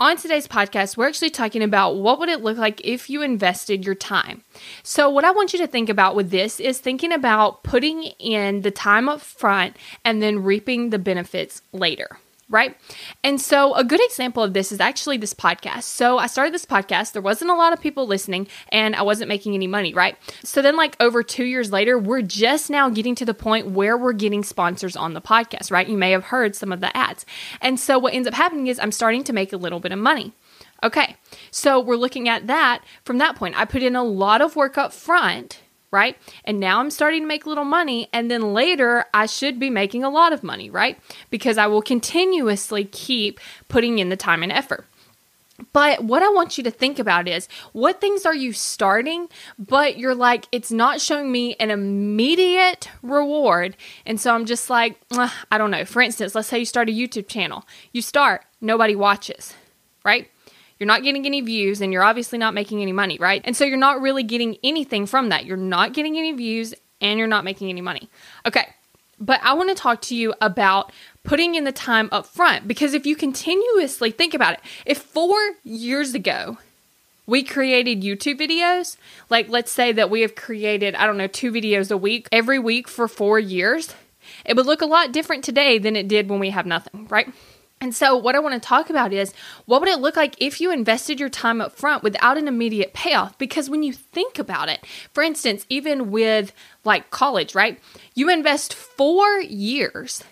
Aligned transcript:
On 0.00 0.16
today's 0.16 0.46
podcast, 0.46 0.96
we're 0.96 1.08
actually 1.08 1.30
talking 1.30 1.60
about 1.60 1.96
what 1.96 2.20
would 2.20 2.28
it 2.28 2.40
look 2.40 2.56
like 2.56 2.80
if 2.84 3.10
you 3.10 3.20
invested 3.20 3.84
your 3.84 3.96
time. 3.96 4.44
So, 4.84 5.10
what 5.10 5.24
I 5.24 5.32
want 5.32 5.52
you 5.52 5.58
to 5.58 5.66
think 5.66 5.88
about 5.88 6.14
with 6.14 6.30
this 6.30 6.60
is 6.60 6.78
thinking 6.78 7.12
about 7.12 7.64
putting 7.64 8.04
in 8.04 8.60
the 8.60 8.70
time 8.70 9.08
up 9.08 9.20
front 9.20 9.76
and 10.04 10.22
then 10.22 10.44
reaping 10.44 10.90
the 10.90 11.00
benefits 11.00 11.62
later 11.72 12.20
right? 12.48 12.76
And 13.22 13.40
so, 13.40 13.74
a 13.74 13.84
good 13.84 14.02
example 14.02 14.42
of 14.42 14.54
this 14.54 14.72
is 14.72 14.80
actually 14.80 15.16
this 15.16 15.34
podcast. 15.34 15.84
So, 15.84 16.18
I 16.18 16.26
started 16.26 16.54
this 16.54 16.64
podcast, 16.64 17.12
there 17.12 17.22
wasn't 17.22 17.50
a 17.50 17.54
lot 17.54 17.72
of 17.72 17.80
people 17.80 18.06
listening, 18.06 18.48
and 18.70 18.96
I 18.96 19.02
wasn't 19.02 19.28
making 19.28 19.54
any 19.54 19.66
money, 19.66 19.92
right? 19.94 20.16
So, 20.42 20.62
then, 20.62 20.76
like 20.76 20.96
over 21.00 21.22
two 21.22 21.44
years 21.44 21.72
later, 21.72 21.98
we're 21.98 22.22
just 22.22 22.70
now 22.70 22.88
getting 22.88 23.14
to 23.16 23.24
the 23.24 23.34
point 23.34 23.68
where 23.68 23.96
we're 23.96 24.12
getting 24.12 24.42
sponsors 24.42 24.96
on 24.96 25.14
the 25.14 25.20
podcast, 25.20 25.70
right? 25.70 25.88
You 25.88 25.96
may 25.96 26.10
have 26.12 26.24
heard 26.24 26.56
some 26.56 26.72
of 26.72 26.80
the 26.80 26.96
ads. 26.96 27.26
And 27.60 27.78
so, 27.78 27.98
what 27.98 28.14
ends 28.14 28.28
up 28.28 28.34
happening 28.34 28.66
is 28.66 28.78
I'm 28.78 28.92
starting 28.92 29.24
to 29.24 29.32
make 29.32 29.52
a 29.52 29.56
little 29.56 29.80
bit 29.80 29.92
of 29.92 29.98
money. 29.98 30.32
Okay, 30.82 31.16
so 31.50 31.80
we're 31.80 31.96
looking 31.96 32.28
at 32.28 32.46
that 32.46 32.82
from 33.04 33.18
that 33.18 33.34
point. 33.34 33.58
I 33.58 33.64
put 33.64 33.82
in 33.82 33.96
a 33.96 34.04
lot 34.04 34.40
of 34.40 34.54
work 34.54 34.78
up 34.78 34.92
front 34.92 35.60
right? 35.90 36.16
And 36.44 36.60
now 36.60 36.80
I'm 36.80 36.90
starting 36.90 37.22
to 37.22 37.26
make 37.26 37.46
a 37.46 37.48
little 37.48 37.64
money. 37.64 38.08
And 38.12 38.30
then 38.30 38.54
later, 38.54 39.06
I 39.14 39.26
should 39.26 39.58
be 39.58 39.70
making 39.70 40.04
a 40.04 40.10
lot 40.10 40.32
of 40.32 40.42
money, 40.42 40.70
right? 40.70 40.98
Because 41.30 41.58
I 41.58 41.66
will 41.66 41.82
continuously 41.82 42.84
keep 42.84 43.40
putting 43.68 43.98
in 43.98 44.08
the 44.08 44.16
time 44.16 44.42
and 44.42 44.52
effort. 44.52 44.84
But 45.72 46.04
what 46.04 46.22
I 46.22 46.28
want 46.28 46.56
you 46.56 46.62
to 46.64 46.70
think 46.70 47.00
about 47.00 47.26
is 47.26 47.48
what 47.72 48.00
things 48.00 48.24
are 48.24 48.34
you 48.34 48.52
starting, 48.52 49.28
but 49.58 49.98
you're 49.98 50.14
like, 50.14 50.46
it's 50.52 50.70
not 50.70 51.00
showing 51.00 51.32
me 51.32 51.56
an 51.58 51.70
immediate 51.70 52.88
reward. 53.02 53.76
And 54.06 54.20
so 54.20 54.32
I'm 54.32 54.46
just 54.46 54.70
like, 54.70 55.00
I 55.10 55.58
don't 55.58 55.72
know. 55.72 55.84
For 55.84 56.00
instance, 56.00 56.36
let's 56.36 56.46
say 56.46 56.60
you 56.60 56.64
start 56.64 56.88
a 56.88 56.92
YouTube 56.92 57.26
channel. 57.26 57.66
You 57.92 58.02
start, 58.02 58.44
nobody 58.60 58.94
watches, 58.94 59.54
right? 60.04 60.30
You're 60.78 60.86
not 60.86 61.02
getting 61.02 61.26
any 61.26 61.40
views 61.40 61.80
and 61.80 61.92
you're 61.92 62.02
obviously 62.02 62.38
not 62.38 62.54
making 62.54 62.82
any 62.82 62.92
money, 62.92 63.18
right? 63.18 63.42
And 63.44 63.56
so 63.56 63.64
you're 63.64 63.76
not 63.76 64.00
really 64.00 64.22
getting 64.22 64.56
anything 64.62 65.06
from 65.06 65.28
that. 65.30 65.44
You're 65.44 65.56
not 65.56 65.92
getting 65.92 66.16
any 66.16 66.32
views 66.32 66.74
and 67.00 67.18
you're 67.18 67.28
not 67.28 67.44
making 67.44 67.68
any 67.68 67.80
money. 67.80 68.08
Okay. 68.46 68.66
But 69.20 69.40
I 69.42 69.54
want 69.54 69.68
to 69.70 69.74
talk 69.74 70.00
to 70.02 70.14
you 70.14 70.34
about 70.40 70.92
putting 71.24 71.56
in 71.56 71.64
the 71.64 71.72
time 71.72 72.08
up 72.12 72.26
front 72.26 72.68
because 72.68 72.94
if 72.94 73.04
you 73.04 73.16
continuously 73.16 74.12
think 74.12 74.32
about 74.32 74.54
it, 74.54 74.60
if 74.86 74.98
four 74.98 75.36
years 75.64 76.14
ago 76.14 76.58
we 77.26 77.42
created 77.42 78.02
YouTube 78.02 78.38
videos, 78.38 78.96
like 79.28 79.48
let's 79.48 79.72
say 79.72 79.90
that 79.92 80.10
we 80.10 80.20
have 80.20 80.36
created, 80.36 80.94
I 80.94 81.06
don't 81.06 81.16
know, 81.16 81.26
two 81.26 81.50
videos 81.50 81.90
a 81.90 81.96
week 81.96 82.28
every 82.30 82.60
week 82.60 82.86
for 82.86 83.08
four 83.08 83.40
years, 83.40 83.94
it 84.44 84.54
would 84.56 84.66
look 84.66 84.82
a 84.82 84.86
lot 84.86 85.12
different 85.12 85.42
today 85.42 85.78
than 85.78 85.96
it 85.96 86.06
did 86.06 86.28
when 86.28 86.38
we 86.38 86.50
have 86.50 86.66
nothing, 86.66 87.08
right? 87.08 87.28
And 87.80 87.94
so, 87.94 88.16
what 88.16 88.34
I 88.34 88.40
want 88.40 88.60
to 88.60 88.66
talk 88.66 88.90
about 88.90 89.12
is 89.12 89.32
what 89.66 89.80
would 89.80 89.88
it 89.88 90.00
look 90.00 90.16
like 90.16 90.34
if 90.40 90.60
you 90.60 90.72
invested 90.72 91.20
your 91.20 91.28
time 91.28 91.60
up 91.60 91.72
front 91.72 92.02
without 92.02 92.36
an 92.36 92.48
immediate 92.48 92.92
payoff? 92.92 93.38
Because 93.38 93.70
when 93.70 93.82
you 93.82 93.92
think 93.92 94.38
about 94.38 94.68
it, 94.68 94.84
for 95.12 95.22
instance, 95.22 95.64
even 95.68 96.10
with 96.10 96.52
like 96.84 97.10
college, 97.10 97.54
right? 97.54 97.78
You 98.14 98.30
invest 98.30 98.74
four 98.74 99.40
years, 99.40 100.24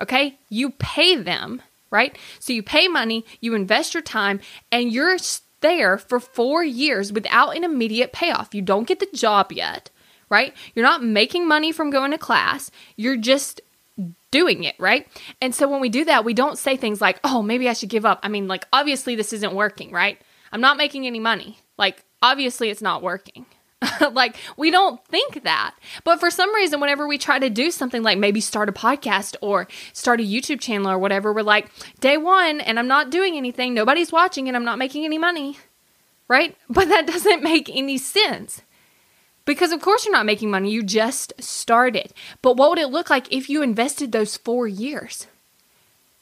okay? 0.00 0.38
You 0.48 0.70
pay 0.70 1.16
them, 1.16 1.60
right? 1.90 2.16
So, 2.38 2.52
you 2.52 2.62
pay 2.62 2.86
money, 2.86 3.24
you 3.40 3.54
invest 3.54 3.94
your 3.94 4.02
time, 4.02 4.40
and 4.70 4.92
you're 4.92 5.18
there 5.60 5.98
for 5.98 6.20
four 6.20 6.62
years 6.62 7.12
without 7.12 7.56
an 7.56 7.64
immediate 7.64 8.12
payoff. 8.12 8.54
You 8.54 8.62
don't 8.62 8.86
get 8.86 9.00
the 9.00 9.08
job 9.12 9.50
yet, 9.50 9.90
right? 10.28 10.54
You're 10.74 10.84
not 10.84 11.02
making 11.02 11.48
money 11.48 11.72
from 11.72 11.90
going 11.90 12.12
to 12.12 12.18
class. 12.18 12.70
You're 12.96 13.16
just 13.16 13.60
doing 14.32 14.64
it, 14.64 14.74
right? 14.80 15.06
And 15.40 15.54
so 15.54 15.68
when 15.68 15.80
we 15.80 15.88
do 15.88 16.04
that, 16.06 16.24
we 16.24 16.34
don't 16.34 16.58
say 16.58 16.76
things 16.76 17.00
like, 17.00 17.20
oh, 17.22 17.42
maybe 17.42 17.68
I 17.68 17.74
should 17.74 17.90
give 17.90 18.04
up. 18.04 18.18
I 18.24 18.28
mean, 18.28 18.48
like, 18.48 18.66
obviously, 18.72 19.14
this 19.14 19.32
isn't 19.32 19.54
working, 19.54 19.92
right? 19.92 20.20
I'm 20.50 20.60
not 20.60 20.76
making 20.76 21.06
any 21.06 21.20
money. 21.20 21.58
Like, 21.78 22.04
obviously, 22.20 22.70
it's 22.70 22.82
not 22.82 23.02
working. 23.02 23.46
like, 24.12 24.36
we 24.56 24.70
don't 24.70 25.04
think 25.06 25.44
that. 25.44 25.74
But 26.04 26.18
for 26.18 26.30
some 26.30 26.54
reason, 26.54 26.80
whenever 26.80 27.06
we 27.06 27.18
try 27.18 27.38
to 27.38 27.50
do 27.50 27.70
something 27.70 28.02
like 28.02 28.18
maybe 28.18 28.40
start 28.40 28.68
a 28.68 28.72
podcast 28.72 29.36
or 29.40 29.68
start 29.92 30.20
a 30.20 30.24
YouTube 30.24 30.60
channel 30.60 30.90
or 30.90 30.98
whatever, 30.98 31.32
we're 31.32 31.42
like, 31.42 31.70
day 32.00 32.16
one, 32.16 32.60
and 32.60 32.78
I'm 32.78 32.88
not 32.88 33.10
doing 33.10 33.36
anything, 33.36 33.74
nobody's 33.74 34.12
watching, 34.12 34.48
and 34.48 34.56
I'm 34.56 34.64
not 34.64 34.78
making 34.78 35.04
any 35.04 35.18
money, 35.18 35.58
right? 36.28 36.56
But 36.68 36.88
that 36.88 37.06
doesn't 37.06 37.42
make 37.42 37.68
any 37.68 37.98
sense. 37.98 38.62
Because 39.52 39.70
of 39.70 39.82
course 39.82 40.06
you're 40.06 40.14
not 40.14 40.24
making 40.24 40.50
money, 40.50 40.70
you 40.70 40.82
just 40.82 41.34
started. 41.38 42.14
But 42.40 42.56
what 42.56 42.70
would 42.70 42.78
it 42.78 42.86
look 42.86 43.10
like 43.10 43.30
if 43.30 43.50
you 43.50 43.60
invested 43.60 44.10
those 44.10 44.38
four 44.38 44.66
years? 44.66 45.26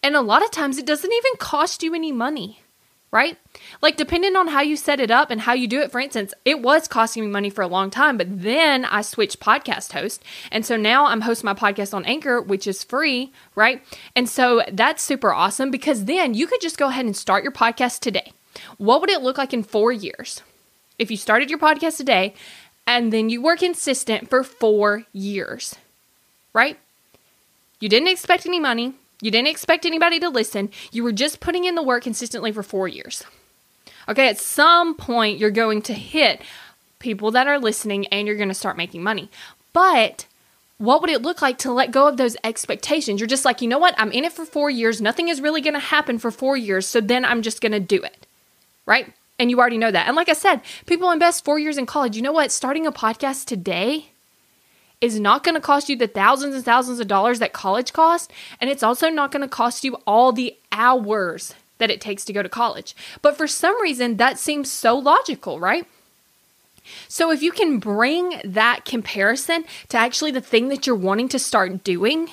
And 0.02 0.16
a 0.16 0.20
lot 0.20 0.42
of 0.42 0.50
times 0.50 0.78
it 0.78 0.84
doesn't 0.84 1.12
even 1.12 1.36
cost 1.38 1.84
you 1.84 1.94
any 1.94 2.10
money, 2.10 2.64
right? 3.12 3.38
Like, 3.80 3.96
depending 3.96 4.34
on 4.34 4.48
how 4.48 4.62
you 4.62 4.76
set 4.76 4.98
it 4.98 5.12
up 5.12 5.30
and 5.30 5.42
how 5.42 5.52
you 5.52 5.68
do 5.68 5.80
it, 5.80 5.92
for 5.92 6.00
instance, 6.00 6.34
it 6.44 6.60
was 6.60 6.88
costing 6.88 7.24
me 7.24 7.30
money 7.30 7.50
for 7.50 7.62
a 7.62 7.68
long 7.68 7.88
time, 7.88 8.16
but 8.16 8.42
then 8.42 8.84
I 8.84 9.00
switched 9.02 9.38
podcast 9.38 9.92
host. 9.92 10.24
And 10.50 10.66
so 10.66 10.76
now 10.76 11.06
I'm 11.06 11.20
hosting 11.20 11.46
my 11.46 11.54
podcast 11.54 11.94
on 11.94 12.04
Anchor, 12.06 12.42
which 12.42 12.66
is 12.66 12.82
free, 12.82 13.32
right? 13.54 13.80
And 14.16 14.28
so 14.28 14.64
that's 14.72 15.04
super 15.04 15.32
awesome 15.32 15.70
because 15.70 16.06
then 16.06 16.34
you 16.34 16.48
could 16.48 16.60
just 16.60 16.78
go 16.78 16.88
ahead 16.88 17.06
and 17.06 17.16
start 17.16 17.44
your 17.44 17.52
podcast 17.52 18.00
today. 18.00 18.32
What 18.78 19.00
would 19.00 19.10
it 19.10 19.22
look 19.22 19.38
like 19.38 19.54
in 19.54 19.62
four 19.62 19.92
years? 19.92 20.42
If 20.98 21.12
you 21.12 21.16
started 21.16 21.48
your 21.48 21.60
podcast 21.60 21.96
today 21.96 22.34
and 22.90 23.12
then 23.12 23.30
you 23.30 23.40
were 23.40 23.56
consistent 23.56 24.28
for 24.28 24.42
four 24.42 25.04
years, 25.12 25.76
right? 26.52 26.76
You 27.78 27.88
didn't 27.88 28.08
expect 28.08 28.46
any 28.46 28.58
money. 28.58 28.94
You 29.22 29.30
didn't 29.30 29.46
expect 29.46 29.86
anybody 29.86 30.18
to 30.18 30.28
listen. 30.28 30.70
You 30.90 31.04
were 31.04 31.12
just 31.12 31.38
putting 31.38 31.64
in 31.64 31.76
the 31.76 31.84
work 31.84 32.02
consistently 32.02 32.50
for 32.50 32.64
four 32.64 32.88
years. 32.88 33.22
Okay, 34.08 34.28
at 34.28 34.40
some 34.40 34.96
point, 34.96 35.38
you're 35.38 35.52
going 35.52 35.82
to 35.82 35.94
hit 35.94 36.42
people 36.98 37.30
that 37.30 37.46
are 37.46 37.60
listening 37.60 38.08
and 38.08 38.26
you're 38.26 38.36
going 38.36 38.48
to 38.48 38.54
start 38.54 38.76
making 38.76 39.04
money. 39.04 39.30
But 39.72 40.26
what 40.78 41.00
would 41.00 41.10
it 41.10 41.22
look 41.22 41.40
like 41.40 41.58
to 41.58 41.72
let 41.72 41.92
go 41.92 42.08
of 42.08 42.16
those 42.16 42.36
expectations? 42.42 43.20
You're 43.20 43.28
just 43.28 43.44
like, 43.44 43.62
you 43.62 43.68
know 43.68 43.78
what? 43.78 43.94
I'm 43.98 44.10
in 44.10 44.24
it 44.24 44.32
for 44.32 44.44
four 44.44 44.68
years. 44.68 45.00
Nothing 45.00 45.28
is 45.28 45.40
really 45.40 45.60
going 45.60 45.74
to 45.74 45.80
happen 45.80 46.18
for 46.18 46.32
four 46.32 46.56
years. 46.56 46.88
So 46.88 47.00
then 47.00 47.24
I'm 47.24 47.42
just 47.42 47.60
going 47.60 47.72
to 47.72 47.78
do 47.78 48.02
it. 48.02 48.26
Right? 48.84 49.12
And 49.40 49.50
you 49.50 49.58
already 49.58 49.78
know 49.78 49.90
that. 49.90 50.06
And 50.06 50.14
like 50.14 50.28
I 50.28 50.34
said, 50.34 50.60
people 50.84 51.10
invest 51.10 51.46
four 51.46 51.58
years 51.58 51.78
in 51.78 51.86
college. 51.86 52.14
You 52.14 52.20
know 52.20 52.30
what? 52.30 52.52
Starting 52.52 52.86
a 52.86 52.92
podcast 52.92 53.46
today 53.46 54.10
is 55.00 55.18
not 55.18 55.42
going 55.42 55.54
to 55.54 55.62
cost 55.62 55.88
you 55.88 55.96
the 55.96 56.06
thousands 56.06 56.54
and 56.54 56.62
thousands 56.62 57.00
of 57.00 57.08
dollars 57.08 57.38
that 57.38 57.54
college 57.54 57.94
cost. 57.94 58.30
And 58.60 58.68
it's 58.68 58.82
also 58.82 59.08
not 59.08 59.32
going 59.32 59.40
to 59.40 59.48
cost 59.48 59.82
you 59.82 59.94
all 60.06 60.30
the 60.30 60.54
hours 60.72 61.54
that 61.78 61.90
it 61.90 62.02
takes 62.02 62.26
to 62.26 62.34
go 62.34 62.42
to 62.42 62.50
college. 62.50 62.94
But 63.22 63.34
for 63.34 63.46
some 63.46 63.80
reason, 63.80 64.18
that 64.18 64.38
seems 64.38 64.70
so 64.70 64.98
logical, 64.98 65.58
right? 65.58 65.86
So 67.08 67.30
if 67.30 67.40
you 67.40 67.50
can 67.50 67.78
bring 67.78 68.42
that 68.44 68.84
comparison 68.84 69.64
to 69.88 69.96
actually 69.96 70.32
the 70.32 70.42
thing 70.42 70.68
that 70.68 70.86
you're 70.86 70.94
wanting 70.94 71.30
to 71.30 71.38
start 71.38 71.82
doing, 71.82 72.28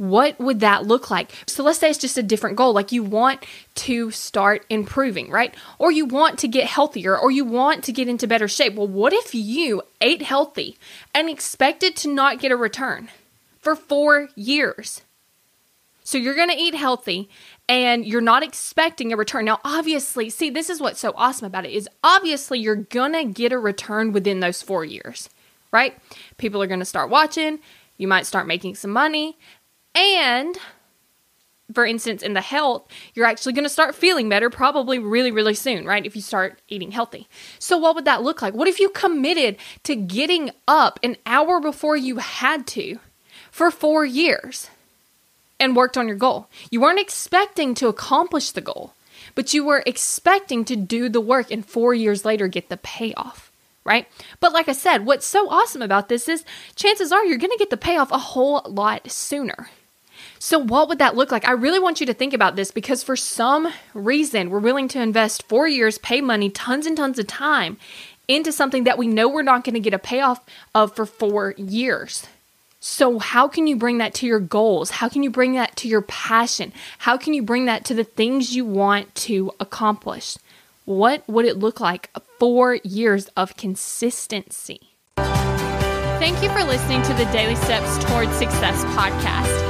what 0.00 0.38
would 0.40 0.60
that 0.60 0.86
look 0.86 1.10
like? 1.10 1.30
So 1.46 1.62
let's 1.62 1.78
say 1.78 1.90
it's 1.90 1.98
just 1.98 2.16
a 2.16 2.22
different 2.22 2.56
goal. 2.56 2.72
Like 2.72 2.90
you 2.90 3.02
want 3.02 3.44
to 3.74 4.10
start 4.10 4.64
improving, 4.70 5.30
right? 5.30 5.54
Or 5.78 5.92
you 5.92 6.06
want 6.06 6.38
to 6.38 6.48
get 6.48 6.64
healthier 6.64 7.18
or 7.18 7.30
you 7.30 7.44
want 7.44 7.84
to 7.84 7.92
get 7.92 8.08
into 8.08 8.26
better 8.26 8.48
shape. 8.48 8.76
Well, 8.76 8.88
what 8.88 9.12
if 9.12 9.34
you 9.34 9.82
ate 10.00 10.22
healthy 10.22 10.78
and 11.14 11.28
expected 11.28 11.96
to 11.96 12.08
not 12.08 12.38
get 12.38 12.50
a 12.50 12.56
return 12.56 13.10
for 13.58 13.76
four 13.76 14.30
years? 14.34 15.02
So 16.02 16.16
you're 16.16 16.34
going 16.34 16.48
to 16.48 16.56
eat 16.56 16.74
healthy 16.74 17.28
and 17.68 18.06
you're 18.06 18.22
not 18.22 18.42
expecting 18.42 19.12
a 19.12 19.18
return. 19.18 19.44
Now, 19.44 19.60
obviously, 19.64 20.30
see, 20.30 20.48
this 20.48 20.70
is 20.70 20.80
what's 20.80 20.98
so 20.98 21.12
awesome 21.14 21.46
about 21.46 21.66
it 21.66 21.72
is 21.72 21.86
obviously 22.02 22.58
you're 22.58 22.74
going 22.74 23.12
to 23.12 23.24
get 23.24 23.52
a 23.52 23.58
return 23.58 24.12
within 24.12 24.40
those 24.40 24.62
4 24.62 24.82
years, 24.86 25.28
right? 25.72 25.94
People 26.38 26.62
are 26.62 26.66
going 26.66 26.80
to 26.80 26.86
start 26.86 27.10
watching, 27.10 27.58
you 27.98 28.08
might 28.08 28.24
start 28.24 28.46
making 28.46 28.76
some 28.76 28.92
money, 28.92 29.36
and 29.94 30.58
for 31.74 31.86
instance, 31.86 32.22
in 32.22 32.34
the 32.34 32.40
health, 32.40 32.88
you're 33.14 33.26
actually 33.26 33.52
going 33.52 33.64
to 33.64 33.70
start 33.70 33.94
feeling 33.94 34.28
better 34.28 34.50
probably 34.50 34.98
really, 34.98 35.30
really 35.30 35.54
soon, 35.54 35.84
right? 35.84 36.04
If 36.04 36.16
you 36.16 36.22
start 36.22 36.60
eating 36.68 36.90
healthy. 36.90 37.28
So, 37.58 37.78
what 37.78 37.94
would 37.94 38.04
that 38.04 38.22
look 38.22 38.42
like? 38.42 38.54
What 38.54 38.68
if 38.68 38.80
you 38.80 38.88
committed 38.90 39.56
to 39.84 39.94
getting 39.94 40.50
up 40.66 40.98
an 41.02 41.16
hour 41.26 41.60
before 41.60 41.96
you 41.96 42.16
had 42.18 42.66
to 42.68 42.98
for 43.50 43.70
four 43.70 44.04
years 44.04 44.68
and 45.58 45.76
worked 45.76 45.96
on 45.96 46.08
your 46.08 46.16
goal? 46.16 46.48
You 46.70 46.80
weren't 46.80 47.00
expecting 47.00 47.74
to 47.76 47.88
accomplish 47.88 48.50
the 48.50 48.60
goal, 48.60 48.94
but 49.34 49.54
you 49.54 49.64
were 49.64 49.82
expecting 49.86 50.64
to 50.66 50.76
do 50.76 51.08
the 51.08 51.20
work 51.20 51.50
and 51.50 51.64
four 51.64 51.94
years 51.94 52.24
later 52.24 52.48
get 52.48 52.68
the 52.68 52.78
payoff, 52.78 53.52
right? 53.84 54.08
But 54.40 54.52
like 54.52 54.68
I 54.68 54.72
said, 54.72 55.06
what's 55.06 55.26
so 55.26 55.48
awesome 55.48 55.82
about 55.82 56.08
this 56.08 56.28
is 56.28 56.44
chances 56.74 57.12
are 57.12 57.24
you're 57.24 57.38
going 57.38 57.50
to 57.50 57.58
get 57.58 57.70
the 57.70 57.76
payoff 57.76 58.10
a 58.10 58.18
whole 58.18 58.62
lot 58.66 59.10
sooner. 59.10 59.68
So, 60.42 60.58
what 60.58 60.88
would 60.88 61.00
that 61.00 61.16
look 61.16 61.30
like? 61.30 61.46
I 61.46 61.52
really 61.52 61.78
want 61.78 62.00
you 62.00 62.06
to 62.06 62.14
think 62.14 62.32
about 62.32 62.56
this 62.56 62.70
because 62.70 63.02
for 63.02 63.14
some 63.14 63.70
reason, 63.92 64.48
we're 64.48 64.58
willing 64.58 64.88
to 64.88 65.00
invest 65.00 65.42
four 65.42 65.68
years, 65.68 65.98
pay 65.98 66.22
money, 66.22 66.48
tons 66.48 66.86
and 66.86 66.96
tons 66.96 67.18
of 67.18 67.26
time 67.26 67.76
into 68.26 68.50
something 68.50 68.84
that 68.84 68.96
we 68.96 69.06
know 69.06 69.28
we're 69.28 69.42
not 69.42 69.64
going 69.64 69.74
to 69.74 69.80
get 69.80 69.92
a 69.92 69.98
payoff 69.98 70.40
of 70.74 70.96
for 70.96 71.04
four 71.04 71.52
years. 71.58 72.26
So, 72.80 73.18
how 73.18 73.48
can 73.48 73.66
you 73.66 73.76
bring 73.76 73.98
that 73.98 74.14
to 74.14 74.26
your 74.26 74.40
goals? 74.40 74.90
How 74.92 75.10
can 75.10 75.22
you 75.22 75.28
bring 75.28 75.52
that 75.52 75.76
to 75.76 75.88
your 75.88 76.00
passion? 76.00 76.72
How 76.96 77.18
can 77.18 77.34
you 77.34 77.42
bring 77.42 77.66
that 77.66 77.84
to 77.84 77.94
the 77.94 78.04
things 78.04 78.56
you 78.56 78.64
want 78.64 79.14
to 79.16 79.52
accomplish? 79.60 80.38
What 80.86 81.22
would 81.28 81.44
it 81.44 81.58
look 81.58 81.80
like? 81.80 82.08
Four 82.38 82.76
years 82.76 83.28
of 83.36 83.58
consistency. 83.58 84.80
Thank 85.18 86.42
you 86.42 86.48
for 86.48 86.64
listening 86.64 87.02
to 87.02 87.12
the 87.12 87.26
Daily 87.26 87.56
Steps 87.56 88.02
Towards 88.06 88.32
Success 88.36 88.82
podcast. 88.96 89.69